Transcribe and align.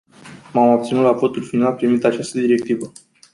M-am 0.53 0.69
abținut 0.69 1.03
la 1.03 1.11
votul 1.11 1.43
final 1.43 1.73
privind 1.73 2.03
această 2.03 2.39
directivă. 2.39 2.91